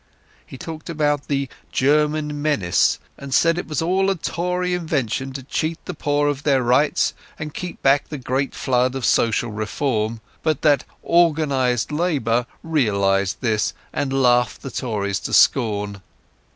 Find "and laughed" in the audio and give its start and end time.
13.93-14.63